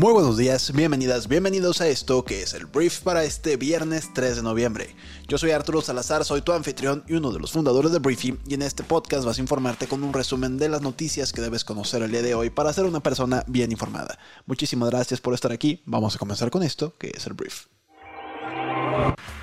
Muy 0.00 0.14
buenos 0.14 0.38
días, 0.38 0.72
bienvenidas, 0.72 1.28
bienvenidos 1.28 1.82
a 1.82 1.88
esto 1.88 2.24
que 2.24 2.42
es 2.42 2.54
el 2.54 2.64
brief 2.64 3.00
para 3.00 3.22
este 3.22 3.58
viernes 3.58 4.08
3 4.14 4.36
de 4.36 4.42
noviembre. 4.42 4.96
Yo 5.28 5.36
soy 5.36 5.50
Arturo 5.50 5.82
Salazar, 5.82 6.24
soy 6.24 6.40
tu 6.40 6.52
anfitrión 6.52 7.04
y 7.06 7.12
uno 7.12 7.30
de 7.32 7.38
los 7.38 7.52
fundadores 7.52 7.92
de 7.92 7.98
Briefing 7.98 8.38
y 8.46 8.54
en 8.54 8.62
este 8.62 8.82
podcast 8.82 9.26
vas 9.26 9.36
a 9.36 9.42
informarte 9.42 9.88
con 9.88 10.02
un 10.02 10.14
resumen 10.14 10.56
de 10.56 10.70
las 10.70 10.80
noticias 10.80 11.34
que 11.34 11.42
debes 11.42 11.66
conocer 11.66 12.00
el 12.00 12.12
día 12.12 12.22
de 12.22 12.34
hoy 12.34 12.48
para 12.48 12.72
ser 12.72 12.86
una 12.86 13.00
persona 13.00 13.44
bien 13.46 13.72
informada. 13.72 14.18
Muchísimas 14.46 14.88
gracias 14.88 15.20
por 15.20 15.34
estar 15.34 15.52
aquí, 15.52 15.82
vamos 15.84 16.16
a 16.16 16.18
comenzar 16.18 16.50
con 16.50 16.62
esto 16.62 16.94
que 16.96 17.12
es 17.14 17.26
el 17.26 17.34
brief. 17.34 17.66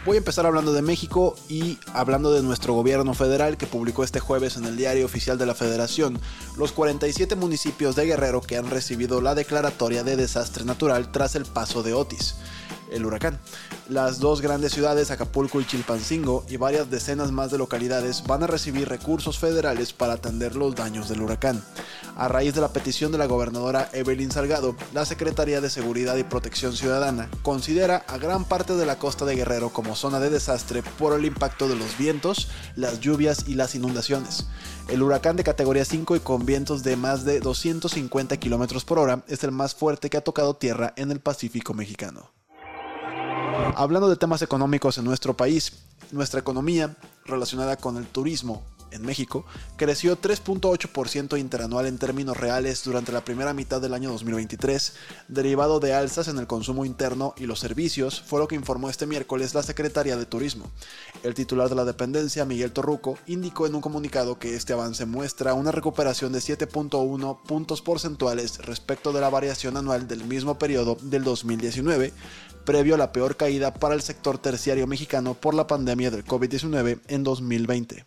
Voy 0.06 0.16
a 0.16 0.20
empezar 0.20 0.46
hablando 0.46 0.72
de 0.72 0.82
México 0.82 1.36
y 1.50 1.80
hablando 1.94 2.32
de 2.32 2.42
nuestro 2.42 2.74
gobierno 2.74 3.14
federal 3.14 3.58
que 3.58 3.68
publicó 3.68 4.04
este 4.04 4.20
jueves 4.20 4.56
en 4.56 4.66
el 4.66 4.78
Diario 4.78 5.06
Oficial 5.06 5.38
de 5.38 5.46
la 5.46 5.54
Federación. 5.54 6.20
Los 6.58 6.72
47 6.72 7.36
municipios 7.36 7.96
de 7.96 8.06
Guerrero 8.06 8.42
que 8.42 8.58
han 8.58 8.70
recibido 8.70 9.20
la 9.22 9.36
declaratoria 9.36 10.04
de 10.04 10.16
desastre 10.16 10.64
natural 10.64 11.12
tras 11.12 11.36
el 11.36 11.46
paso 11.46 11.84
de 11.84 11.94
Otis 11.94 12.36
el 12.92 13.06
huracán. 13.06 13.40
Las 13.90 14.20
dos 14.20 14.42
grandes 14.42 14.74
ciudades, 14.74 15.12
Acapulco 15.12 15.62
y 15.62 15.66
Chilpancingo, 15.66 16.46
y 16.50 16.58
varias 16.58 16.90
decenas 16.90 17.32
más 17.32 17.52
de 17.52 17.58
localidades 17.58 18.24
van 18.26 18.44
a 18.44 18.48
recibir 18.48 18.90
recursos 18.90 19.40
federales 19.40 19.94
para 19.94 20.14
atender 20.14 20.56
los 20.56 20.76
daños 20.76 21.10
del 21.10 21.22
huracán. 21.22 21.64
A 22.16 22.28
raíz 22.28 22.56
de 22.56 22.62
la 22.62 22.74
petición 22.74 23.12
de 23.12 23.18
la 23.18 23.28
gobernadora 23.28 23.90
Evelyn 23.94 24.32
Salgado, 24.32 24.76
la 24.94 25.06
Secretaría 25.06 25.62
de 25.62 25.70
Seguridad 25.70 26.18
y 26.18 26.24
Protección 26.24 26.74
Ciudadana 26.74 27.30
considera 27.44 28.04
a 28.08 28.18
gran 28.18 28.44
parte 28.44 28.76
de 28.76 28.86
la 28.86 28.98
costa 28.98 29.26
de 29.26 29.36
Guerrero 29.36 29.70
como 29.70 29.96
zona 29.96 30.20
de 30.20 30.30
desastre 30.30 30.84
por 30.98 31.14
el 31.14 31.26
impacto 31.26 31.70
de 31.70 31.76
los 31.76 31.98
vientos, 31.98 32.50
las 32.76 33.00
lluvias 33.00 33.46
y 33.48 33.54
las 33.54 33.76
inundaciones. 33.76 34.48
El 34.88 35.04
huracán 35.04 35.36
de 35.36 35.44
categoría 35.44 35.86
5 35.86 36.16
y 36.16 36.20
con 36.20 36.46
vientos 36.46 36.84
de 36.84 36.96
más 36.96 37.26
de 37.26 37.40
250 37.40 38.38
km 38.38 38.84
por 38.84 39.00
hora 39.00 39.24
es 39.28 39.44
el 39.44 39.52
más 39.52 39.76
fuerte 39.76 40.10
que 40.10 40.18
ha 40.18 40.22
tocado 40.22 40.56
tierra 40.56 40.94
en 40.96 41.12
el 41.12 41.20
Pacífico 41.20 41.74
mexicano. 41.74 42.37
Hablando 43.76 44.10
de 44.10 44.16
temas 44.16 44.42
económicos 44.42 44.98
en 44.98 45.06
nuestro 45.06 45.36
país, 45.36 45.74
nuestra 46.12 46.40
economía 46.40 46.96
relacionada 47.26 47.78
con 47.78 47.98
el 47.98 48.08
turismo 48.08 48.64
en 48.92 49.02
México 49.06 49.46
creció 49.76 50.20
3.8% 50.20 51.38
interanual 51.40 51.86
en 51.88 51.98
términos 51.98 52.38
reales 52.38 52.84
durante 52.84 53.12
la 53.12 53.24
primera 53.24 53.54
mitad 53.54 53.82
del 53.82 53.94
año 53.94 54.12
2023, 54.12 54.94
derivado 55.28 55.80
de 55.80 55.94
alzas 55.94 56.28
en 56.28 56.38
el 56.38 56.48
consumo 56.48 56.86
interno 56.86 57.34
y 57.38 57.46
los 57.46 57.60
servicios, 57.60 58.22
fue 58.22 58.40
lo 58.40 58.48
que 58.48 58.56
informó 58.56 58.90
este 58.90 59.06
miércoles 59.06 59.54
la 59.54 59.64
Secretaría 59.64 60.18
de 60.18 60.26
Turismo. 60.26 60.70
El 61.24 61.34
titular 61.34 61.70
de 61.70 61.76
la 61.76 61.86
dependencia, 61.86 62.46
Miguel 62.46 62.72
Torruco, 62.72 63.18
indicó 63.28 63.68
en 63.68 63.76
un 63.76 63.82
comunicado 63.82 64.40
que 64.40 64.56
este 64.56 64.74
avance 64.74 65.06
muestra 65.06 65.54
una 65.54 65.72
recuperación 65.72 66.32
de 66.32 66.40
7.1 66.40 67.42
puntos 67.44 67.82
porcentuales 67.82 68.60
respecto 68.60 69.12
de 69.12 69.22
la 69.22 69.30
variación 69.30 69.78
anual 69.78 70.08
del 70.08 70.24
mismo 70.24 70.58
periodo 70.58 70.98
del 71.02 71.24
2019, 71.24 72.14
previo 72.68 72.96
a 72.96 72.98
la 72.98 73.14
peor 73.14 73.38
caída 73.38 73.74
para 73.74 73.96
el 73.96 74.02
sector 74.02 74.38
terciario 74.38 74.88
mexicano 74.88 75.36
por 75.36 75.54
la 75.54 75.68
pandemia 75.68 76.12
del 76.12 76.26
COVID-19 76.26 77.00
en 77.08 77.24
2020. 77.24 78.06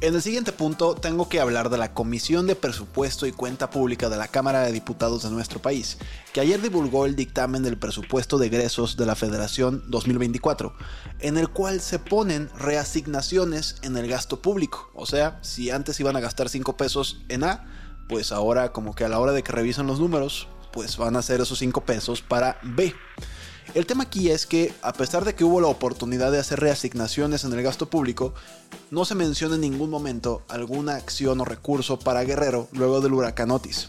En 0.00 0.16
el 0.16 0.20
siguiente 0.20 0.50
punto 0.50 0.96
tengo 0.96 1.28
que 1.28 1.38
hablar 1.38 1.70
de 1.70 1.78
la 1.78 1.94
Comisión 1.94 2.48
de 2.48 2.56
Presupuesto 2.56 3.24
y 3.26 3.30
Cuenta 3.30 3.70
Pública 3.70 4.08
de 4.08 4.16
la 4.16 4.26
Cámara 4.26 4.62
de 4.62 4.72
Diputados 4.72 5.22
de 5.22 5.30
nuestro 5.30 5.62
país, 5.62 5.96
que 6.32 6.40
ayer 6.40 6.60
divulgó 6.60 7.06
el 7.06 7.14
dictamen 7.14 7.62
del 7.62 7.78
presupuesto 7.78 8.36
de 8.36 8.48
egresos 8.48 8.96
de 8.96 9.06
la 9.06 9.14
Federación 9.14 9.84
2024, 9.86 10.74
en 11.20 11.38
el 11.38 11.50
cual 11.50 11.80
se 11.80 12.00
ponen 12.00 12.50
reasignaciones 12.58 13.76
en 13.82 13.96
el 13.96 14.08
gasto 14.08 14.42
público. 14.42 14.90
O 14.94 15.06
sea, 15.06 15.38
si 15.42 15.70
antes 15.70 16.00
iban 16.00 16.16
a 16.16 16.20
gastar 16.20 16.48
5 16.48 16.76
pesos 16.76 17.22
en 17.28 17.44
A, 17.44 17.64
pues 18.08 18.32
ahora 18.32 18.72
como 18.72 18.96
que 18.96 19.04
a 19.04 19.08
la 19.08 19.20
hora 19.20 19.30
de 19.30 19.44
que 19.44 19.52
revisan 19.52 19.86
los 19.86 20.00
números, 20.00 20.48
pues 20.72 20.96
van 20.96 21.16
a 21.16 21.20
hacer 21.20 21.40
esos 21.40 21.58
5 21.58 21.82
pesos 21.82 22.22
para 22.22 22.58
B. 22.62 22.94
El 23.74 23.86
tema 23.86 24.04
aquí 24.04 24.30
es 24.30 24.44
que, 24.44 24.74
a 24.82 24.92
pesar 24.92 25.24
de 25.24 25.34
que 25.34 25.44
hubo 25.44 25.60
la 25.60 25.68
oportunidad 25.68 26.32
de 26.32 26.38
hacer 26.38 26.60
reasignaciones 26.60 27.44
en 27.44 27.52
el 27.52 27.62
gasto 27.62 27.88
público, 27.88 28.34
no 28.90 29.04
se 29.04 29.14
menciona 29.14 29.54
en 29.54 29.62
ningún 29.62 29.88
momento 29.88 30.42
alguna 30.48 30.96
acción 30.96 31.40
o 31.40 31.44
recurso 31.44 31.98
para 31.98 32.24
Guerrero 32.24 32.68
luego 32.72 33.00
del 33.00 33.14
huracán 33.14 33.50
Otis. 33.50 33.88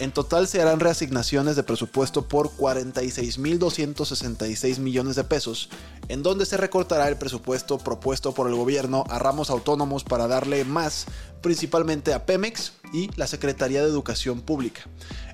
En 0.00 0.12
total 0.12 0.46
se 0.46 0.62
harán 0.62 0.78
reasignaciones 0.78 1.56
de 1.56 1.64
presupuesto 1.64 2.28
por 2.28 2.52
46.266 2.52 4.78
millones 4.78 5.16
de 5.16 5.24
pesos, 5.24 5.70
en 6.08 6.22
donde 6.22 6.46
se 6.46 6.56
recortará 6.56 7.08
el 7.08 7.16
presupuesto 7.16 7.78
propuesto 7.78 8.32
por 8.32 8.48
el 8.48 8.54
gobierno 8.54 9.04
a 9.08 9.18
ramos 9.18 9.50
autónomos 9.50 10.04
para 10.04 10.26
darle 10.26 10.64
más, 10.64 11.06
principalmente 11.40 12.14
a 12.14 12.26
Pemex 12.26 12.72
y 12.92 13.10
la 13.16 13.26
Secretaría 13.26 13.82
de 13.82 13.88
Educación 13.88 14.40
Pública. 14.40 14.82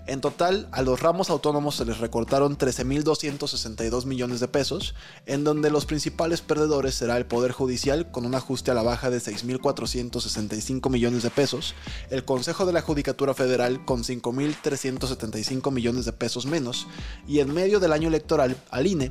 En 0.07 0.21
total, 0.21 0.69
a 0.71 0.83
los 0.83 1.01
ramos 1.01 1.31
autónomos 1.31 1.77
se 1.77 1.87
les 1.87 1.97
recortaron 1.97 2.59
13.262 2.59 4.05
millones 4.05 4.39
de 4.39 4.49
pesos, 4.49 4.95
en 5.25 5.45
donde 5.45 5.71
los 5.71 5.87
principales 5.87 6.43
perdedores 6.43 6.95
será 6.95 7.17
el 7.17 7.25
Poder 7.25 7.53
Judicial 7.53 8.11
con 8.11 8.27
un 8.27 8.35
ajuste 8.35 8.71
a 8.71 8.75
la 8.75 8.83
baja 8.83 9.09
de 9.09 9.17
6.465 9.17 10.91
millones 10.91 11.23
de 11.23 11.31
pesos, 11.31 11.75
el 12.11 12.27
Consejo 12.27 12.67
de 12.67 12.75
la 12.75 12.83
Judicatura 12.83 13.33
Federal 13.33 13.83
con 13.87 14.05
5.375 14.05 15.73
millones 15.73 16.05
de 16.05 16.13
pesos 16.13 16.45
menos, 16.45 16.87
y 17.27 17.39
en 17.39 17.55
medio 17.55 17.81
del 17.81 17.95
año 17.95 18.09
electoral 18.09 18.59
al 18.71 18.87
INE, 18.87 19.11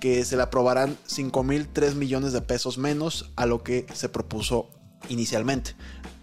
que 0.00 0.24
se 0.24 0.36
le 0.36 0.42
aprobarán 0.42 0.96
5.003 1.08 1.94
millones 1.94 2.32
de 2.32 2.42
pesos 2.42 2.78
menos 2.78 3.30
a 3.36 3.46
lo 3.46 3.62
que 3.62 3.86
se 3.94 4.08
propuso 4.08 4.70
inicialmente. 5.08 5.74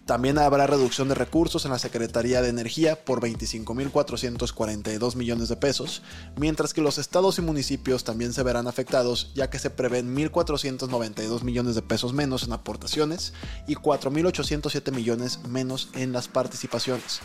También 0.07 0.37
habrá 0.37 0.65
reducción 0.67 1.09
de 1.09 1.15
recursos 1.15 1.65
en 1.65 1.71
la 1.71 1.79
Secretaría 1.79 2.41
de 2.41 2.47
Energía 2.47 3.03
por 3.03 3.19
25.442 3.19 5.15
millones 5.17 5.49
de 5.49 5.57
pesos, 5.57 6.01
mientras 6.37 6.73
que 6.73 6.79
los 6.79 6.97
estados 6.97 7.37
y 7.39 7.41
municipios 7.41 8.05
también 8.05 8.31
se 8.31 8.41
verán 8.41 8.67
afectados 8.67 9.33
ya 9.35 9.49
que 9.49 9.59
se 9.59 9.69
prevén 9.69 10.15
1.492 10.15 11.43
millones 11.43 11.75
de 11.75 11.81
pesos 11.81 12.13
menos 12.13 12.43
en 12.43 12.53
aportaciones 12.53 13.33
y 13.67 13.75
4.807 13.75 14.93
millones 14.93 15.39
menos 15.45 15.89
en 15.93 16.13
las 16.13 16.29
participaciones. 16.29 17.19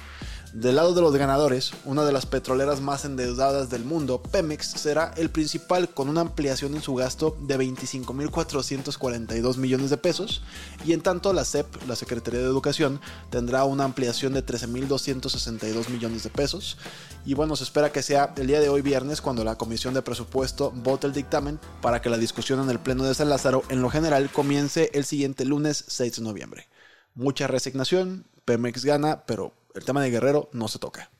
Del 0.53 0.77
lado 0.77 0.93
de 0.93 1.01
los 1.01 1.17
ganadores, 1.17 1.73
una 1.87 2.05
de 2.05 2.13
las 2.13 2.27
petroleras 2.27 2.83
más 2.83 3.07
endeudadas 3.07 3.71
del 3.71 3.87
mundo, 3.87 4.23
Pemex, 4.23 4.73
será 4.73 5.15
el 5.17 5.31
principal 5.31 5.89
con 5.89 6.11
una 6.11 6.21
ampliación 6.21 6.75
en 6.75 6.83
su 6.83 6.95
gasto 6.95 7.35
de 7.41 7.59
25.442 7.59 9.57
millones 9.57 9.89
de 9.89 9.97
pesos 9.97 10.43
y 10.85 10.93
en 10.93 11.01
tanto 11.01 11.33
la 11.33 11.47
SEP, 11.47 11.67
la 11.89 11.97
Secretaría 11.97 12.41
de 12.41 12.47
Educación, 12.47 13.01
tendrá 13.31 13.65
una 13.65 13.85
ampliación 13.85 14.35
de 14.35 14.45
13.262 14.45 15.89
millones 15.89 16.23
de 16.23 16.29
pesos 16.29 16.77
y 17.25 17.33
bueno, 17.33 17.57
se 17.57 17.65
espera 17.65 17.91
que 17.91 18.03
sea 18.03 18.35
el 18.37 18.47
día 18.47 18.61
de 18.61 18.69
hoy 18.69 18.83
viernes 18.83 19.23
cuando 19.23 19.45
la 19.45 19.57
Comisión 19.57 19.95
de 19.95 20.03
Presupuesto 20.03 20.71
vote 20.71 21.07
el 21.07 21.15
dictamen 21.15 21.61
para 21.81 22.03
que 22.03 22.11
la 22.11 22.19
discusión 22.19 22.61
en 22.61 22.69
el 22.69 22.79
Pleno 22.79 23.05
de 23.05 23.15
San 23.15 23.31
Lázaro 23.31 23.63
en 23.71 23.81
lo 23.81 23.89
general 23.89 24.31
comience 24.31 24.91
el 24.93 25.07
siguiente 25.07 25.47
lunes 25.47 25.83
6 25.89 26.17
de 26.17 26.23
noviembre. 26.23 26.69
Mucha 27.15 27.47
resignación, 27.47 28.27
Pemex 28.45 28.85
gana, 28.85 29.25
pero 29.25 29.55
el 29.75 29.85
tema 29.85 30.03
de 30.03 30.11
Guerrero 30.11 30.49
no 30.53 30.69
se 30.69 30.79
toca. 30.79 31.11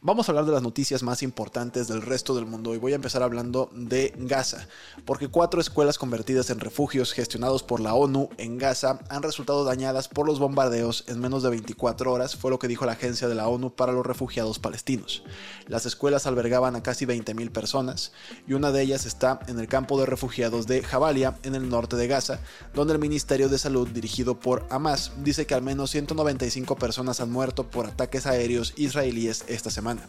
Vamos 0.00 0.28
a 0.28 0.32
hablar 0.32 0.46
de 0.46 0.52
las 0.52 0.62
noticias 0.62 1.02
más 1.02 1.22
importantes 1.22 1.88
del 1.88 2.02
resto 2.02 2.34
del 2.34 2.46
mundo 2.46 2.74
y 2.74 2.78
voy 2.78 2.92
a 2.92 2.96
empezar 2.96 3.22
hablando 3.22 3.70
de 3.72 4.12
Gaza, 4.16 4.66
porque 5.04 5.28
cuatro 5.28 5.60
escuelas 5.60 5.98
convertidas 5.98 6.50
en 6.50 6.60
refugios 6.60 7.12
gestionados 7.12 7.62
por 7.62 7.80
la 7.80 7.94
ONU 7.94 8.28
en 8.36 8.58
Gaza 8.58 9.00
han 9.08 9.22
resultado 9.22 9.64
dañadas 9.64 10.08
por 10.08 10.26
los 10.26 10.38
bombardeos 10.38 11.04
en 11.08 11.20
menos 11.20 11.42
de 11.42 11.50
24 11.50 12.12
horas, 12.12 12.36
fue 12.36 12.50
lo 12.50 12.58
que 12.58 12.68
dijo 12.68 12.86
la 12.86 12.92
agencia 12.92 13.28
de 13.28 13.34
la 13.34 13.48
ONU 13.48 13.74
para 13.74 13.92
los 13.92 14.06
refugiados 14.06 14.58
palestinos. 14.58 15.24
Las 15.66 15.86
escuelas 15.86 16.26
albergaban 16.26 16.76
a 16.76 16.82
casi 16.82 17.06
20.000 17.06 17.50
personas 17.50 18.12
y 18.46 18.52
una 18.54 18.70
de 18.70 18.82
ellas 18.82 19.06
está 19.06 19.40
en 19.48 19.58
el 19.58 19.68
campo 19.68 19.98
de 19.98 20.06
refugiados 20.06 20.66
de 20.66 20.82
Jabalia, 20.82 21.38
en 21.42 21.54
el 21.54 21.68
norte 21.68 21.96
de 21.96 22.08
Gaza, 22.08 22.40
donde 22.74 22.92
el 22.92 23.00
Ministerio 23.00 23.48
de 23.48 23.58
Salud 23.58 23.88
dirigido 23.88 24.38
por 24.38 24.66
Hamas 24.70 25.12
dice 25.24 25.46
que 25.46 25.54
al 25.54 25.62
menos 25.62 25.90
195 25.90 26.76
personas 26.76 27.20
han 27.20 27.30
muerto 27.30 27.70
por 27.70 27.86
ataques 27.86 28.26
aéreos 28.26 28.74
israelíes 28.76 29.44
esta 29.48 29.70
semana. 29.72 30.02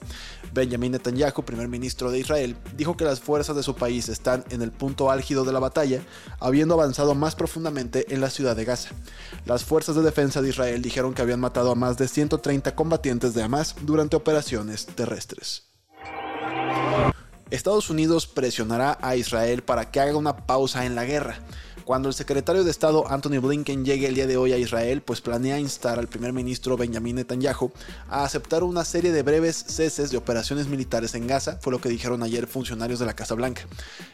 Benjamin 0.54 0.92
Netanyahu, 0.92 1.44
primer 1.44 1.68
ministro 1.68 2.12
de 2.12 2.20
Israel, 2.20 2.56
dijo 2.78 2.96
que 2.96 3.06
las 3.06 3.20
fuerzas 3.20 3.56
de 3.56 3.64
su 3.64 3.76
país 3.76 4.10
están 4.10 4.44
en 4.50 4.62
el 4.62 4.72
punto 4.72 5.10
álgido 5.10 5.44
de 5.46 5.54
la 5.54 5.60
batalla, 5.60 6.02
habiendo 6.40 6.76
avanzado 6.76 7.16
más 7.16 7.36
profundamente 7.36 8.14
en 8.14 8.22
la 8.22 8.30
ciudad 8.30 8.56
de 8.56 8.66
Gaza. 8.66 8.90
Las 9.46 9.64
fuerzas 9.64 9.96
de 9.96 10.04
defensa 10.04 10.42
de 10.42 10.50
Israel 10.50 10.82
dijeron 10.82 11.14
que 11.14 11.22
habían 11.22 11.40
matado 11.40 11.72
a 11.72 11.76
más 11.76 11.98
de 11.98 12.08
130 12.08 12.76
combatientes 12.76 13.34
de 13.34 13.44
Hamas 13.44 13.76
durante 13.82 14.16
operaciones 14.16 14.86
terrestres. 14.86 15.73
Estados 17.54 17.92
Unidos 17.92 18.26
presionará 18.26 18.98
a 19.00 19.16
Israel 19.16 19.62
para 19.62 19.92
que 19.92 20.00
haga 20.00 20.18
una 20.18 20.48
pausa 20.48 20.88
en 20.88 20.96
la 20.96 21.06
guerra. 21.06 21.38
Cuando 21.86 22.08
el 22.08 22.16
secretario 22.16 22.64
de 22.64 22.72
Estado 22.72 23.12
Anthony 23.12 23.42
Blinken 23.42 23.84
llegue 23.84 24.08
el 24.08 24.16
día 24.16 24.26
de 24.26 24.38
hoy 24.38 24.54
a 24.54 24.58
Israel, 24.58 25.02
pues 25.02 25.20
planea 25.20 25.60
instar 25.60 26.00
al 26.00 26.08
primer 26.08 26.32
ministro 26.32 26.78
Benjamin 26.78 27.18
Netanyahu 27.18 27.72
a 28.08 28.24
aceptar 28.24 28.64
una 28.64 28.86
serie 28.86 29.12
de 29.12 29.22
breves 29.22 29.66
ceses 29.68 30.10
de 30.10 30.16
operaciones 30.16 30.68
militares 30.68 31.14
en 31.14 31.28
Gaza, 31.28 31.60
fue 31.62 31.74
lo 31.74 31.82
que 31.82 31.90
dijeron 31.90 32.24
ayer 32.24 32.48
funcionarios 32.48 33.00
de 33.00 33.06
la 33.06 33.16
Casa 33.16 33.36
Blanca. 33.36 33.64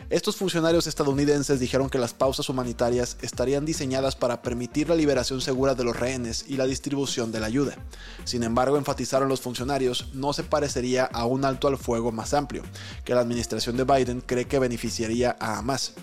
Estos 0.10 0.36
funcionarios 0.36 0.88
estadounidenses 0.88 1.60
dijeron 1.60 1.92
que 1.92 2.00
las 2.00 2.16
pausas 2.16 2.50
humanitarias 2.50 3.18
estarían 3.22 3.66
diseñadas 3.66 4.16
para 4.16 4.42
permitir 4.42 4.90
la 4.90 4.96
liberación 4.96 5.40
segura 5.40 5.76
de 5.76 5.84
los 5.84 5.96
rehenes 5.96 6.46
y 6.48 6.58
la 6.58 6.66
distribución 6.66 7.32
de 7.32 7.40
la 7.40 7.46
ayuda. 7.46 7.78
Sin 8.24 8.42
embargo, 8.42 8.78
enfatizaron 8.78 9.30
los 9.30 9.42
funcionarios, 9.42 10.10
no 10.14 10.34
se 10.34 10.44
parecería 10.44 11.06
a 11.06 11.26
un 11.26 11.46
alto 11.46 11.68
al 11.68 11.78
fuego 11.78 12.12
más 12.12 12.34
amplio, 12.34 12.64
que 13.06 13.14
la 13.14 13.26
administración 13.30 13.78
de 13.78 13.84
Biden 13.84 14.22
cree 14.26 14.46
que 14.46 14.58
beneficiaría 14.58 15.38
a 15.40 15.60
Hamas 15.60 15.94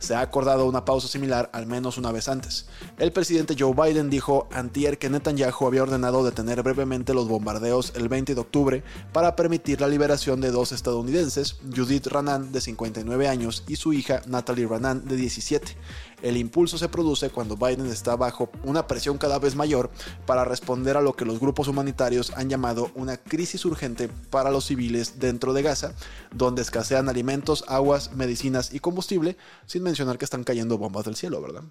se 0.00 0.14
ha 0.14 0.20
acordado 0.22 0.66
una 0.66 0.84
pausa 0.84 1.06
similar 1.06 1.50
al 1.52 1.66
menos 1.66 1.98
una 1.98 2.10
vez 2.10 2.26
antes. 2.28 2.66
El 2.98 3.12
presidente 3.12 3.54
Joe 3.56 3.74
Biden 3.74 4.10
dijo 4.10 4.48
antier 4.50 4.98
que 4.98 5.10
Netanyahu 5.10 5.66
había 5.66 5.82
ordenado 5.82 6.24
detener 6.24 6.62
brevemente 6.62 7.14
los 7.14 7.28
bombardeos 7.28 7.92
el 7.94 8.08
20 8.08 8.34
de 8.34 8.40
octubre 8.40 8.82
para 9.12 9.36
permitir 9.36 9.80
la 9.80 9.88
liberación 9.88 10.40
de 10.40 10.50
dos 10.50 10.72
estadounidenses, 10.72 11.56
Judith 11.74 12.06
Ranan 12.06 12.50
de 12.50 12.62
59 12.62 13.28
años 13.28 13.62
y 13.68 13.76
su 13.76 13.92
hija 13.92 14.22
Natalie 14.26 14.66
Ranan 14.66 15.06
de 15.06 15.16
17. 15.16 15.76
El 16.22 16.36
impulso 16.36 16.78
se 16.78 16.88
produce 16.88 17.30
cuando 17.30 17.56
Biden 17.56 17.86
está 17.86 18.16
bajo 18.16 18.50
una 18.64 18.86
presión 18.86 19.18
cada 19.18 19.38
vez 19.38 19.54
mayor 19.54 19.90
para 20.26 20.44
responder 20.44 20.96
a 20.96 21.00
lo 21.00 21.14
que 21.14 21.24
los 21.24 21.40
grupos 21.40 21.68
humanitarios 21.68 22.32
han 22.36 22.48
llamado 22.48 22.90
una 22.94 23.16
crisis 23.16 23.64
urgente 23.64 24.08
para 24.30 24.50
los 24.50 24.66
civiles 24.66 25.18
dentro 25.18 25.52
de 25.52 25.62
Gaza, 25.62 25.94
donde 26.32 26.62
escasean 26.62 27.08
alimentos, 27.08 27.64
aguas, 27.68 28.12
medicinas 28.14 28.72
y 28.74 28.80
combustible, 28.80 29.36
sin 29.66 29.82
mencionar 29.82 30.18
que 30.18 30.24
están 30.24 30.44
cayendo 30.44 30.78
bombas 30.78 31.04
del 31.04 31.16
cielo, 31.16 31.40
¿verdad? 31.40 31.64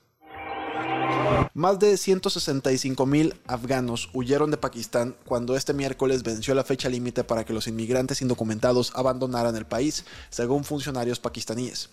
Más 1.53 1.79
de 1.79 1.97
165 1.97 3.05
mil 3.05 3.35
afganos 3.47 4.09
huyeron 4.13 4.51
de 4.51 4.57
Pakistán 4.57 5.15
cuando 5.25 5.55
este 5.55 5.73
miércoles 5.73 6.23
venció 6.23 6.53
la 6.53 6.63
fecha 6.63 6.89
límite 6.89 7.23
para 7.23 7.43
que 7.43 7.53
los 7.53 7.67
inmigrantes 7.67 8.21
indocumentados 8.21 8.91
abandonaran 8.95 9.55
el 9.55 9.65
país, 9.65 10.05
según 10.29 10.63
funcionarios 10.63 11.19
pakistaníes. 11.19 11.89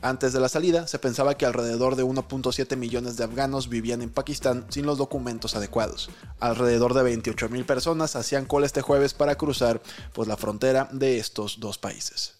Antes 0.00 0.32
de 0.32 0.40
la 0.40 0.48
salida, 0.48 0.86
se 0.86 0.98
pensaba 0.98 1.36
que 1.36 1.46
alrededor 1.46 1.96
de 1.96 2.04
1.7 2.04 2.76
millones 2.76 3.16
de 3.16 3.24
afganos 3.24 3.68
vivían 3.68 4.02
en 4.02 4.10
Pakistán 4.10 4.64
sin 4.68 4.86
los 4.86 4.98
documentos 4.98 5.56
adecuados. 5.56 6.10
Alrededor 6.38 6.94
de 6.94 7.02
28 7.02 7.48
mil 7.48 7.64
personas 7.64 8.16
hacían 8.16 8.46
cola 8.46 8.66
este 8.66 8.82
jueves 8.82 9.14
para 9.14 9.36
cruzar 9.36 9.82
pues, 10.12 10.28
la 10.28 10.36
frontera 10.36 10.88
de 10.92 11.18
estos 11.18 11.58
dos 11.60 11.78
países. 11.78 12.37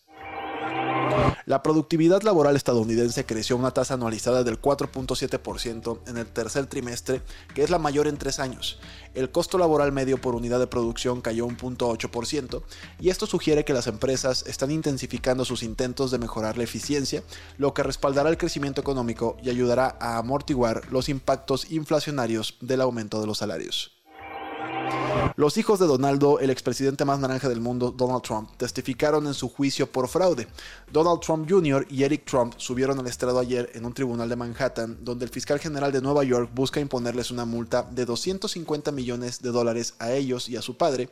La 1.46 1.62
productividad 1.62 2.22
laboral 2.22 2.56
estadounidense 2.56 3.24
creció 3.24 3.56
a 3.56 3.58
una 3.58 3.70
tasa 3.70 3.94
anualizada 3.94 4.44
del 4.44 4.60
4.7% 4.60 6.00
en 6.06 6.18
el 6.18 6.26
tercer 6.26 6.66
trimestre, 6.66 7.22
que 7.54 7.62
es 7.62 7.70
la 7.70 7.78
mayor 7.78 8.06
en 8.06 8.18
tres 8.18 8.38
años. 8.38 8.78
El 9.14 9.30
costo 9.30 9.56
laboral 9.56 9.90
medio 9.90 10.20
por 10.20 10.34
unidad 10.34 10.58
de 10.58 10.66
producción 10.66 11.22
cayó 11.22 11.46
un 11.46 11.56
1.8% 11.56 12.62
y 13.00 13.08
esto 13.08 13.26
sugiere 13.26 13.64
que 13.64 13.72
las 13.72 13.86
empresas 13.86 14.44
están 14.46 14.70
intensificando 14.70 15.46
sus 15.46 15.62
intentos 15.62 16.10
de 16.10 16.18
mejorar 16.18 16.58
la 16.58 16.64
eficiencia, 16.64 17.22
lo 17.56 17.72
que 17.72 17.82
respaldará 17.82 18.28
el 18.28 18.36
crecimiento 18.36 18.80
económico 18.80 19.38
y 19.42 19.48
ayudará 19.48 19.96
a 20.00 20.18
amortiguar 20.18 20.92
los 20.92 21.08
impactos 21.08 21.70
inflacionarios 21.70 22.56
del 22.60 22.82
aumento 22.82 23.20
de 23.20 23.26
los 23.26 23.38
salarios. 23.38 23.97
Los 25.36 25.56
hijos 25.56 25.78
de 25.78 25.86
Donaldo, 25.86 26.40
el 26.40 26.50
expresidente 26.50 27.04
más 27.04 27.20
naranja 27.20 27.48
del 27.48 27.60
mundo, 27.60 27.94
Donald 27.96 28.22
Trump, 28.22 28.50
testificaron 28.56 29.26
en 29.26 29.34
su 29.34 29.48
juicio 29.48 29.90
por 29.90 30.08
fraude. 30.08 30.48
Donald 30.92 31.20
Trump 31.20 31.48
Jr. 31.48 31.86
y 31.88 32.02
Eric 32.02 32.24
Trump 32.24 32.54
subieron 32.56 32.98
al 32.98 33.06
estrado 33.06 33.38
ayer 33.38 33.70
en 33.74 33.84
un 33.84 33.94
tribunal 33.94 34.28
de 34.28 34.36
Manhattan, 34.36 34.98
donde 35.02 35.24
el 35.24 35.30
fiscal 35.30 35.60
general 35.60 35.92
de 35.92 36.02
Nueva 36.02 36.24
York 36.24 36.50
busca 36.52 36.80
imponerles 36.80 37.30
una 37.30 37.44
multa 37.44 37.86
de 37.90 38.04
250 38.04 38.90
millones 38.90 39.40
de 39.40 39.50
dólares 39.50 39.94
a 39.98 40.12
ellos 40.12 40.48
y 40.48 40.56
a 40.56 40.62
su 40.62 40.76
padre, 40.76 41.08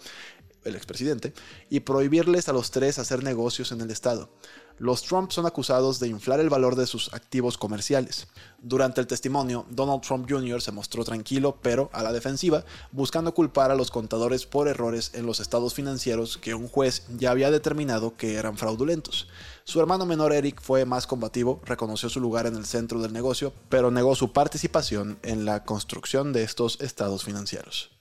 el 0.65 0.75
expresidente, 0.75 1.33
y 1.71 1.81
prohibirles 1.81 2.49
a 2.49 2.53
los 2.53 2.73
tres 2.73 2.99
hacer 2.99 3.23
negocios 3.23 3.71
en 3.71 3.81
el 3.81 3.91
estado 3.91 4.29
los 4.79 5.03
Trump 5.03 5.31
son 5.31 5.47
acusados 5.47 6.01
de 6.01 6.09
inflar 6.09 6.41
el 6.41 6.51
valor 6.51 6.77
de 6.77 6.87
sus 6.87 7.13
activos 7.15 7.57
comerciales. 7.57 8.29
Durante 8.61 9.01
el 9.01 9.07
testimonio, 9.07 9.65
Donald 9.71 10.03
Trump 10.03 10.27
Jr. 10.29 10.61
se 10.61 10.73
mostró 10.73 11.05
tranquilo, 11.05 11.59
pero 11.63 11.89
a 11.93 12.03
la 12.03 12.13
defensiva, 12.13 12.65
buscando 12.93 13.33
culpar 13.33 13.71
a 13.71 13.75
los 13.75 13.91
contadores 13.91 14.45
por 14.45 14.69
errores 14.69 15.13
en 15.15 15.25
los 15.25 15.41
estados 15.41 15.75
financieros 15.75 16.37
que 16.37 16.55
un 16.55 16.69
juez 16.69 17.05
ya 17.17 17.31
había 17.31 17.51
determinado 17.51 18.17
que 18.17 18.35
eran 18.35 18.59
fraudulentos. 18.59 19.29
Su 19.65 19.81
hermano 19.81 20.07
menor 20.07 20.33
Eric 20.33 20.61
fue 20.61 20.85
más 20.85 21.07
combativo, 21.07 21.61
reconoció 21.65 22.09
su 22.09 22.21
lugar 22.21 22.47
en 22.47 22.57
el 22.57 22.67
centro 22.67 23.01
del 23.01 23.13
negocio, 23.13 23.53
pero 23.69 23.91
negó 23.91 24.15
su 24.15 24.33
participación 24.33 25.19
en 25.23 25.45
la 25.45 25.65
construcción 25.65 26.33
de 26.33 26.43
estos 26.43 26.81
estados 26.81 27.25
financieros. 27.25 27.96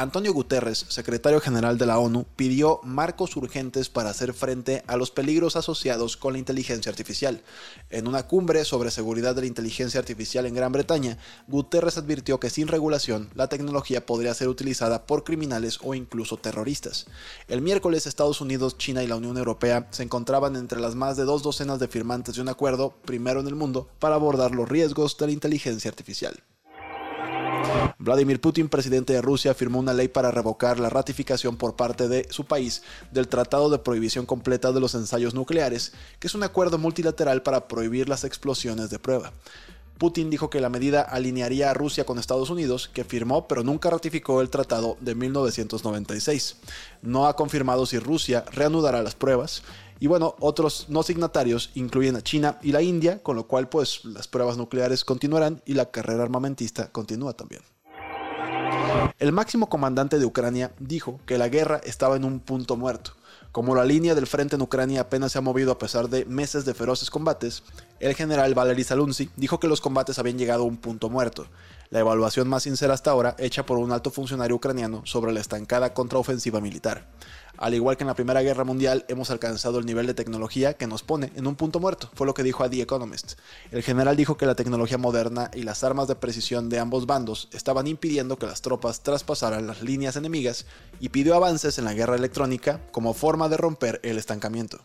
Antonio 0.00 0.32
Guterres, 0.32 0.86
secretario 0.88 1.40
general 1.40 1.76
de 1.76 1.84
la 1.84 1.98
ONU, 1.98 2.24
pidió 2.34 2.80
marcos 2.84 3.36
urgentes 3.36 3.90
para 3.90 4.08
hacer 4.08 4.32
frente 4.32 4.82
a 4.86 4.96
los 4.96 5.10
peligros 5.10 5.56
asociados 5.56 6.16
con 6.16 6.32
la 6.32 6.38
inteligencia 6.38 6.88
artificial. 6.88 7.42
En 7.90 8.08
una 8.08 8.26
cumbre 8.26 8.64
sobre 8.64 8.90
seguridad 8.90 9.34
de 9.34 9.42
la 9.42 9.46
inteligencia 9.48 10.00
artificial 10.00 10.46
en 10.46 10.54
Gran 10.54 10.72
Bretaña, 10.72 11.18
Guterres 11.48 11.98
advirtió 11.98 12.40
que 12.40 12.48
sin 12.48 12.68
regulación 12.68 13.28
la 13.34 13.48
tecnología 13.48 14.06
podría 14.06 14.32
ser 14.32 14.48
utilizada 14.48 15.06
por 15.06 15.22
criminales 15.22 15.78
o 15.82 15.94
incluso 15.94 16.38
terroristas. 16.38 17.06
El 17.46 17.60
miércoles 17.60 18.06
Estados 18.06 18.40
Unidos, 18.40 18.78
China 18.78 19.02
y 19.02 19.06
la 19.06 19.16
Unión 19.16 19.36
Europea 19.36 19.86
se 19.90 20.02
encontraban 20.02 20.56
entre 20.56 20.80
las 20.80 20.94
más 20.94 21.18
de 21.18 21.24
dos 21.24 21.42
docenas 21.42 21.78
de 21.78 21.88
firmantes 21.88 22.36
de 22.36 22.40
un 22.40 22.48
acuerdo, 22.48 22.94
primero 23.04 23.40
en 23.40 23.48
el 23.48 23.54
mundo, 23.54 23.90
para 23.98 24.14
abordar 24.14 24.52
los 24.52 24.68
riesgos 24.68 25.18
de 25.18 25.26
la 25.26 25.32
inteligencia 25.32 25.90
artificial. 25.90 26.42
Vladimir 28.02 28.40
Putin, 28.40 28.70
presidente 28.70 29.12
de 29.12 29.20
Rusia, 29.20 29.52
firmó 29.52 29.78
una 29.78 29.92
ley 29.92 30.08
para 30.08 30.30
revocar 30.30 30.80
la 30.80 30.88
ratificación 30.88 31.58
por 31.58 31.76
parte 31.76 32.08
de 32.08 32.26
su 32.30 32.46
país 32.46 32.82
del 33.12 33.28
Tratado 33.28 33.68
de 33.68 33.78
Prohibición 33.78 34.24
Completa 34.24 34.72
de 34.72 34.80
los 34.80 34.94
Ensayos 34.94 35.34
Nucleares, 35.34 35.92
que 36.18 36.26
es 36.26 36.34
un 36.34 36.42
acuerdo 36.42 36.78
multilateral 36.78 37.42
para 37.42 37.68
prohibir 37.68 38.08
las 38.08 38.24
explosiones 38.24 38.88
de 38.88 38.98
prueba. 38.98 39.34
Putin 39.98 40.30
dijo 40.30 40.48
que 40.48 40.62
la 40.62 40.70
medida 40.70 41.02
alinearía 41.02 41.70
a 41.70 41.74
Rusia 41.74 42.06
con 42.06 42.18
Estados 42.18 42.48
Unidos, 42.48 42.88
que 42.88 43.04
firmó 43.04 43.46
pero 43.46 43.64
nunca 43.64 43.90
ratificó 43.90 44.40
el 44.40 44.48
tratado 44.48 44.96
de 45.00 45.14
1996. 45.14 46.56
No 47.02 47.26
ha 47.26 47.36
confirmado 47.36 47.84
si 47.84 47.98
Rusia 47.98 48.46
reanudará 48.50 49.02
las 49.02 49.14
pruebas. 49.14 49.62
Y 49.98 50.06
bueno, 50.06 50.36
otros 50.40 50.86
no 50.88 51.02
signatarios 51.02 51.68
incluyen 51.74 52.16
a 52.16 52.22
China 52.22 52.58
y 52.62 52.72
la 52.72 52.80
India, 52.80 53.22
con 53.22 53.36
lo 53.36 53.46
cual 53.46 53.68
pues 53.68 54.06
las 54.06 54.26
pruebas 54.26 54.56
nucleares 54.56 55.04
continuarán 55.04 55.60
y 55.66 55.74
la 55.74 55.90
carrera 55.90 56.22
armamentista 56.22 56.90
continúa 56.90 57.34
también. 57.34 57.60
El 59.20 59.32
máximo 59.32 59.68
comandante 59.68 60.18
de 60.18 60.24
Ucrania 60.24 60.72
dijo 60.78 61.20
que 61.26 61.36
la 61.36 61.50
guerra 61.50 61.78
estaba 61.84 62.16
en 62.16 62.24
un 62.24 62.40
punto 62.40 62.78
muerto. 62.78 63.12
Como 63.52 63.74
la 63.74 63.84
línea 63.84 64.14
del 64.14 64.26
frente 64.26 64.56
en 64.56 64.62
Ucrania 64.62 65.02
apenas 65.02 65.32
se 65.32 65.36
ha 65.36 65.42
movido 65.42 65.72
a 65.72 65.78
pesar 65.78 66.08
de 66.08 66.24
meses 66.24 66.64
de 66.64 66.72
feroces 66.72 67.10
combates, 67.10 67.62
el 67.98 68.14
general 68.14 68.54
Valery 68.54 68.82
Salunzi 68.82 69.28
dijo 69.36 69.60
que 69.60 69.68
los 69.68 69.82
combates 69.82 70.18
habían 70.18 70.38
llegado 70.38 70.62
a 70.62 70.66
un 70.66 70.78
punto 70.78 71.10
muerto 71.10 71.48
la 71.90 71.98
evaluación 71.98 72.48
más 72.48 72.62
sincera 72.62 72.94
hasta 72.94 73.10
ahora 73.10 73.34
hecha 73.38 73.66
por 73.66 73.78
un 73.78 73.90
alto 73.90 74.10
funcionario 74.10 74.56
ucraniano 74.56 75.02
sobre 75.04 75.32
la 75.32 75.40
estancada 75.40 75.92
contraofensiva 75.92 76.60
militar. 76.60 77.08
Al 77.60 77.74
igual 77.74 77.98
que 77.98 78.04
en 78.04 78.08
la 78.08 78.14
Primera 78.14 78.40
Guerra 78.40 78.64
Mundial, 78.64 79.04
hemos 79.08 79.30
alcanzado 79.30 79.78
el 79.78 79.84
nivel 79.84 80.06
de 80.06 80.14
tecnología 80.14 80.78
que 80.78 80.86
nos 80.86 81.02
pone 81.02 81.30
en 81.36 81.46
un 81.46 81.56
punto 81.56 81.78
muerto, 81.78 82.08
fue 82.14 82.26
lo 82.26 82.32
que 82.32 82.42
dijo 82.42 82.64
a 82.64 82.70
The 82.70 82.80
Economist. 82.80 83.34
El 83.70 83.82
general 83.82 84.16
dijo 84.16 84.38
que 84.38 84.46
la 84.46 84.54
tecnología 84.54 84.96
moderna 84.96 85.50
y 85.52 85.62
las 85.62 85.84
armas 85.84 86.08
de 86.08 86.14
precisión 86.14 86.70
de 86.70 86.78
ambos 86.78 87.04
bandos 87.04 87.50
estaban 87.52 87.86
impidiendo 87.86 88.38
que 88.38 88.46
las 88.46 88.62
tropas 88.62 89.02
traspasaran 89.02 89.66
las 89.66 89.82
líneas 89.82 90.16
enemigas 90.16 90.64
y 91.00 91.10
pidió 91.10 91.34
avances 91.34 91.76
en 91.76 91.84
la 91.84 91.92
guerra 91.92 92.16
electrónica 92.16 92.80
como 92.92 93.12
forma 93.12 93.50
de 93.50 93.58
romper 93.58 94.00
el 94.04 94.16
estancamiento. 94.16 94.80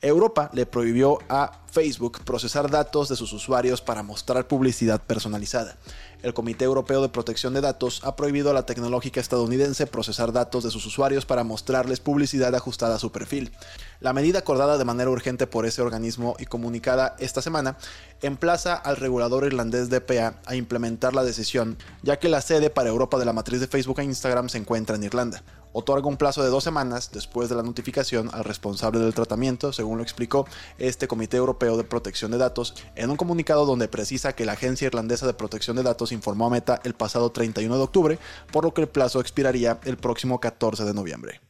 Europa 0.00 0.50
le 0.52 0.66
prohibió 0.66 1.18
a 1.28 1.64
Facebook 1.78 2.24
procesar 2.24 2.68
datos 2.68 3.08
de 3.08 3.14
sus 3.14 3.32
usuarios 3.32 3.80
para 3.80 4.02
mostrar 4.02 4.48
publicidad 4.48 5.00
personalizada. 5.00 5.76
El 6.24 6.34
Comité 6.34 6.64
Europeo 6.64 7.00
de 7.00 7.08
Protección 7.08 7.54
de 7.54 7.60
Datos 7.60 8.00
ha 8.02 8.16
prohibido 8.16 8.50
a 8.50 8.52
la 8.52 8.66
tecnológica 8.66 9.20
estadounidense 9.20 9.86
procesar 9.86 10.32
datos 10.32 10.64
de 10.64 10.72
sus 10.72 10.84
usuarios 10.86 11.24
para 11.24 11.44
mostrarles 11.44 12.00
publicidad 12.00 12.52
ajustada 12.56 12.96
a 12.96 12.98
su 12.98 13.12
perfil. 13.12 13.52
La 14.00 14.12
medida 14.12 14.40
acordada 14.40 14.76
de 14.76 14.84
manera 14.84 15.08
urgente 15.08 15.46
por 15.46 15.66
ese 15.66 15.80
organismo 15.80 16.34
y 16.40 16.46
comunicada 16.46 17.14
esta 17.20 17.42
semana 17.42 17.76
emplaza 18.22 18.74
al 18.74 18.96
regulador 18.96 19.44
irlandés 19.44 19.88
DPA 19.88 20.34
a 20.46 20.56
implementar 20.56 21.14
la 21.14 21.22
decisión, 21.22 21.78
ya 22.02 22.18
que 22.18 22.28
la 22.28 22.40
sede 22.40 22.70
para 22.70 22.88
Europa 22.88 23.20
de 23.20 23.24
la 23.24 23.32
matriz 23.32 23.60
de 23.60 23.68
Facebook 23.68 24.00
e 24.00 24.04
Instagram 24.04 24.48
se 24.48 24.58
encuentra 24.58 24.96
en 24.96 25.04
Irlanda 25.04 25.44
otorga 25.72 26.08
un 26.08 26.16
plazo 26.16 26.42
de 26.42 26.48
dos 26.48 26.64
semanas 26.64 27.10
después 27.12 27.48
de 27.48 27.54
la 27.54 27.62
notificación 27.62 28.30
al 28.32 28.44
responsable 28.44 29.00
del 29.00 29.14
tratamiento, 29.14 29.72
según 29.72 29.98
lo 29.98 30.02
explicó 30.02 30.46
este 30.78 31.08
Comité 31.08 31.36
Europeo 31.36 31.67
de 31.76 31.84
Protección 31.84 32.30
de 32.30 32.38
Datos 32.38 32.74
en 32.94 33.10
un 33.10 33.16
comunicado 33.16 33.66
donde 33.66 33.88
precisa 33.88 34.34
que 34.34 34.44
la 34.44 34.52
Agencia 34.52 34.86
Irlandesa 34.86 35.26
de 35.26 35.34
Protección 35.34 35.76
de 35.76 35.82
Datos 35.82 36.12
informó 36.12 36.46
a 36.46 36.50
Meta 36.50 36.80
el 36.84 36.94
pasado 36.94 37.30
31 37.30 37.76
de 37.76 37.82
octubre, 37.82 38.18
por 38.52 38.64
lo 38.64 38.72
que 38.72 38.82
el 38.82 38.88
plazo 38.88 39.20
expiraría 39.20 39.80
el 39.84 39.96
próximo 39.96 40.40
14 40.40 40.84
de 40.84 40.94
noviembre. 40.94 41.40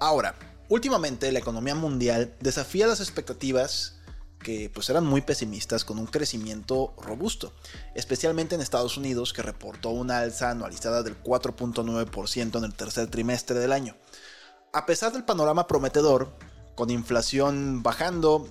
Ahora, 0.00 0.34
últimamente 0.68 1.32
la 1.32 1.38
economía 1.38 1.74
mundial 1.74 2.34
desafía 2.40 2.86
las 2.86 3.00
expectativas 3.00 3.96
que 4.38 4.70
pues 4.72 4.88
eran 4.90 5.04
muy 5.04 5.22
pesimistas 5.22 5.84
con 5.84 5.98
un 5.98 6.06
crecimiento 6.06 6.94
robusto, 6.98 7.52
especialmente 7.94 8.54
en 8.54 8.60
Estados 8.60 8.96
Unidos 8.96 9.32
que 9.32 9.42
reportó 9.42 9.90
una 9.90 10.20
alza 10.20 10.50
anualizada 10.50 11.02
del 11.02 11.20
4.9% 11.22 12.58
en 12.58 12.64
el 12.64 12.74
tercer 12.74 13.08
trimestre 13.08 13.58
del 13.58 13.72
año. 13.72 13.96
A 14.72 14.86
pesar 14.86 15.12
del 15.12 15.24
panorama 15.24 15.66
prometedor, 15.66 16.36
con 16.76 16.90
inflación 16.90 17.82
bajando, 17.82 18.48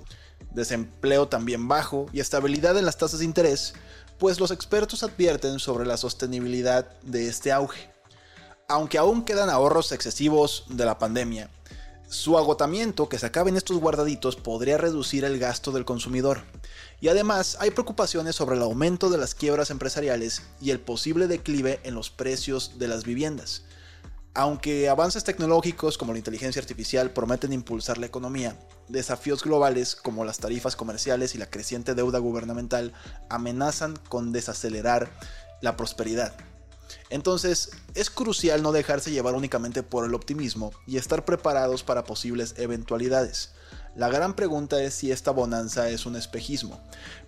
desempleo 0.51 1.29
también 1.29 1.70
bajo 1.70 2.08
y 2.12 2.20
estabilidad 2.20 2.77
en 2.77 2.86
las 2.86 2.98
tasas 2.98 3.20
de 3.20 3.25
interés, 3.25 3.74
pues 4.17 4.39
los 4.39 4.51
expertos 4.51 5.03
advierten 5.03 5.60
sobre 5.60 5.86
la 5.86 5.96
sostenibilidad 5.96 6.89
de 7.03 7.27
este 7.27 7.53
auge. 7.53 7.89
Aunque 8.67 8.98
aún 8.98 9.24
quedan 9.24 9.50
ahorros 9.50 9.91
excesivos 9.94 10.65
de 10.70 10.86
la 10.86 10.98
pandemia, 10.98 11.50
su 12.08 12.38
agotamiento, 12.38 13.10
que 13.10 13.17
se 13.17 13.25
acaben 13.25 13.58
estos 13.58 13.77
guardaditos, 13.77 14.36
podría 14.36 14.77
reducir 14.77 15.25
el 15.25 15.39
gasto 15.39 15.72
del 15.72 15.86
consumidor. 15.86 16.44
Y 17.01 17.08
además 17.08 17.58
hay 17.60 17.72
preocupaciones 17.72 18.36
sobre 18.36 18.55
el 18.55 18.62
aumento 18.62 19.10
de 19.10 19.17
las 19.17 19.36
quiebras 19.36 19.70
empresariales 19.72 20.44
y 20.62 20.70
el 20.70 20.79
posible 20.79 21.27
declive 21.27 21.79
en 21.84 21.96
los 21.96 22.10
precios 22.12 22.77
de 22.77 22.88
las 22.88 23.03
viviendas. 23.03 23.63
Aunque 24.38 24.89
avances 24.89 25.24
tecnológicos 25.24 25.98
como 25.98 26.12
la 26.12 26.18
inteligencia 26.18 26.62
artificial 26.62 27.12
prometen 27.12 27.54
impulsar 27.54 27.98
la 27.98 28.06
economía, 28.06 28.60
desafíos 28.89 29.42
globales 29.42 29.96
como 29.96 30.25
las 30.25 30.39
tarifas 30.39 30.75
comerciales 30.75 31.36
y 31.36 31.38
la 31.38 31.50
creciente 31.50 31.96
deuda 31.96 32.20
gubernamental 32.20 32.92
amenazan 33.30 33.96
con 34.10 34.34
desacelerar 34.34 35.10
la 35.62 35.77
prosperidad. 35.77 36.36
Entonces, 37.10 37.72
es 37.94 38.10
crucial 38.10 38.62
no 38.62 38.74
dejarse 38.74 39.10
llevar 39.10 39.36
únicamente 39.36 39.84
por 39.84 40.04
el 40.06 40.13
optimismo 40.13 40.74
y 40.86 40.98
estar 40.98 41.24
preparados 41.24 41.84
para 41.84 42.04
posibles 42.04 42.56
eventualidades. 42.58 43.51
La 43.96 44.10
gran 44.10 44.36
pregunta 44.36 44.84
es 44.84 44.96
si 44.96 45.13
esta 45.13 45.32
bonanza 45.32 45.89
es 45.89 46.06
un 46.06 46.18
espejismo. 46.18 46.82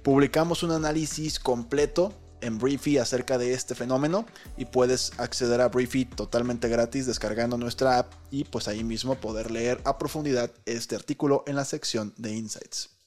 Publicamos 0.03 0.61
un 0.61 0.71
análisis 0.71 1.39
completo 1.39 2.13
en 2.41 2.57
Briefy 2.57 2.97
acerca 2.97 3.37
de 3.37 3.53
este 3.53 3.75
fenómeno 3.75 4.25
y 4.57 4.65
puedes 4.65 5.13
acceder 5.17 5.61
a 5.61 5.69
Briefy 5.69 6.05
totalmente 6.05 6.69
gratis 6.69 7.05
descargando 7.05 7.57
nuestra 7.57 7.99
app 7.99 8.13
y 8.31 8.43
pues 8.43 8.67
ahí 8.67 8.83
mismo 8.83 9.15
poder 9.15 9.51
leer 9.51 9.81
a 9.85 9.97
profundidad 9.97 10.51
este 10.65 10.95
artículo 10.95 11.43
en 11.47 11.55
la 11.55 11.65
sección 11.65 12.13
de 12.17 12.35
Insights. 12.35 12.97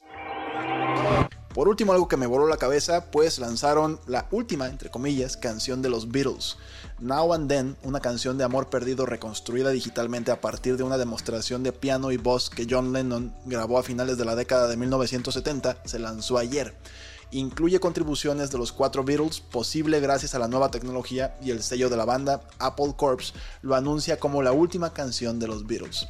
Por 1.54 1.66
último, 1.66 1.92
algo 1.92 2.06
que 2.06 2.16
me 2.16 2.28
voló 2.28 2.46
la 2.46 2.58
cabeza, 2.58 3.10
pues 3.10 3.40
lanzaron 3.40 3.98
la 4.06 4.28
última, 4.30 4.68
entre 4.68 4.88
comillas, 4.88 5.36
canción 5.36 5.82
de 5.82 5.88
los 5.88 6.12
Beatles. 6.12 6.56
Now 7.00 7.32
and 7.32 7.48
Then, 7.48 7.76
una 7.82 7.98
canción 7.98 8.38
de 8.38 8.44
amor 8.44 8.70
perdido 8.70 9.04
reconstruida 9.04 9.70
digitalmente 9.70 10.30
a 10.30 10.40
partir 10.40 10.76
de 10.76 10.84
una 10.84 10.96
demostración 10.96 11.64
de 11.64 11.72
piano 11.72 12.12
y 12.12 12.18
voz 12.18 12.50
que 12.50 12.68
John 12.70 12.92
Lennon 12.92 13.34
grabó 13.46 13.78
a 13.78 13.82
finales 13.82 14.16
de 14.16 14.24
la 14.24 14.36
década 14.36 14.68
de 14.68 14.76
1970, 14.76 15.82
se 15.84 15.98
lanzó 15.98 16.38
ayer. 16.38 16.72
Incluye 17.32 17.78
contribuciones 17.78 18.50
de 18.50 18.58
los 18.58 18.72
cuatro 18.72 19.04
Beatles, 19.04 19.40
posible 19.40 20.00
gracias 20.00 20.34
a 20.34 20.40
la 20.40 20.48
nueva 20.48 20.70
tecnología 20.70 21.36
y 21.40 21.50
el 21.50 21.62
sello 21.62 21.88
de 21.88 21.96
la 21.96 22.04
banda, 22.04 22.42
Apple 22.58 22.94
Corps, 22.96 23.34
lo 23.62 23.76
anuncia 23.76 24.18
como 24.18 24.42
la 24.42 24.52
última 24.52 24.92
canción 24.92 25.38
de 25.38 25.46
los 25.46 25.66
Beatles. 25.66 26.08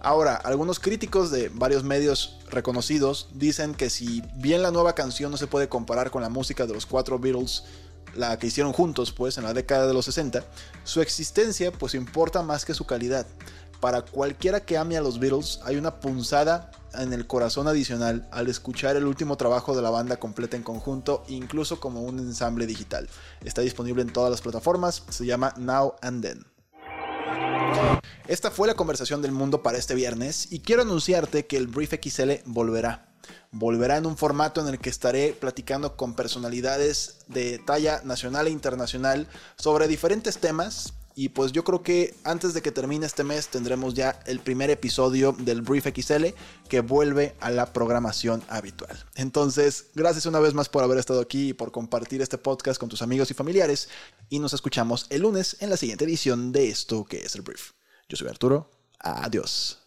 Ahora, 0.00 0.36
algunos 0.36 0.78
críticos 0.78 1.30
de 1.30 1.48
varios 1.48 1.82
medios 1.82 2.38
reconocidos 2.50 3.28
dicen 3.32 3.74
que 3.74 3.90
si 3.90 4.22
bien 4.36 4.62
la 4.62 4.70
nueva 4.70 4.94
canción 4.94 5.30
no 5.30 5.38
se 5.38 5.46
puede 5.46 5.68
comparar 5.68 6.10
con 6.10 6.22
la 6.22 6.28
música 6.28 6.66
de 6.66 6.74
los 6.74 6.86
cuatro 6.86 7.18
Beatles, 7.18 7.64
la 8.14 8.38
que 8.38 8.46
hicieron 8.46 8.72
juntos 8.72 9.12
pues 9.12 9.38
en 9.38 9.44
la 9.44 9.54
década 9.54 9.86
de 9.86 9.94
los 9.94 10.04
60, 10.04 10.44
su 10.84 11.00
existencia 11.00 11.72
pues 11.72 11.94
importa 11.94 12.42
más 12.42 12.64
que 12.64 12.74
su 12.74 12.84
calidad. 12.84 13.26
Para 13.84 14.00
cualquiera 14.00 14.64
que 14.64 14.78
ame 14.78 14.96
a 14.96 15.02
los 15.02 15.18
Beatles 15.18 15.60
hay 15.62 15.76
una 15.76 16.00
punzada 16.00 16.70
en 16.94 17.12
el 17.12 17.26
corazón 17.26 17.68
adicional 17.68 18.26
al 18.30 18.48
escuchar 18.48 18.96
el 18.96 19.04
último 19.04 19.36
trabajo 19.36 19.76
de 19.76 19.82
la 19.82 19.90
banda 19.90 20.16
completa 20.16 20.56
en 20.56 20.62
conjunto, 20.62 21.22
incluso 21.28 21.80
como 21.80 22.00
un 22.00 22.18
ensamble 22.18 22.64
digital. 22.64 23.06
Está 23.42 23.60
disponible 23.60 24.00
en 24.00 24.10
todas 24.10 24.30
las 24.30 24.40
plataformas, 24.40 25.02
se 25.10 25.26
llama 25.26 25.52
Now 25.58 25.96
and 26.00 26.22
Then. 26.22 26.46
Esta 28.26 28.50
fue 28.50 28.68
la 28.68 28.74
conversación 28.74 29.20
del 29.20 29.32
mundo 29.32 29.62
para 29.62 29.76
este 29.76 29.94
viernes 29.94 30.50
y 30.50 30.60
quiero 30.60 30.80
anunciarte 30.80 31.44
que 31.44 31.58
el 31.58 31.66
Brief 31.66 31.92
XL 31.92 32.40
volverá. 32.46 33.12
Volverá 33.50 33.98
en 33.98 34.06
un 34.06 34.16
formato 34.16 34.62
en 34.62 34.68
el 34.68 34.78
que 34.78 34.88
estaré 34.88 35.36
platicando 35.38 35.98
con 35.98 36.14
personalidades 36.14 37.18
de 37.28 37.58
talla 37.58 38.00
nacional 38.02 38.46
e 38.46 38.50
internacional 38.50 39.28
sobre 39.58 39.88
diferentes 39.88 40.38
temas. 40.38 40.94
Y 41.16 41.28
pues 41.28 41.52
yo 41.52 41.62
creo 41.62 41.82
que 41.82 42.14
antes 42.24 42.54
de 42.54 42.62
que 42.62 42.72
termine 42.72 43.06
este 43.06 43.22
mes 43.22 43.48
tendremos 43.48 43.94
ya 43.94 44.20
el 44.26 44.40
primer 44.40 44.70
episodio 44.70 45.32
del 45.32 45.62
Brief 45.62 45.86
XL 45.86 46.26
que 46.68 46.80
vuelve 46.80 47.34
a 47.40 47.50
la 47.50 47.72
programación 47.72 48.42
habitual. 48.48 49.04
Entonces, 49.14 49.86
gracias 49.94 50.26
una 50.26 50.40
vez 50.40 50.54
más 50.54 50.68
por 50.68 50.82
haber 50.82 50.98
estado 50.98 51.20
aquí 51.20 51.50
y 51.50 51.52
por 51.52 51.70
compartir 51.70 52.20
este 52.20 52.38
podcast 52.38 52.80
con 52.80 52.88
tus 52.88 53.02
amigos 53.02 53.30
y 53.30 53.34
familiares. 53.34 53.88
Y 54.28 54.40
nos 54.40 54.54
escuchamos 54.54 55.06
el 55.10 55.22
lunes 55.22 55.56
en 55.60 55.70
la 55.70 55.76
siguiente 55.76 56.04
edición 56.04 56.50
de 56.50 56.68
esto 56.68 57.04
que 57.04 57.18
es 57.18 57.34
el 57.36 57.42
Brief. 57.42 57.72
Yo 58.08 58.16
soy 58.16 58.28
Arturo. 58.28 58.70
Adiós. 58.98 59.78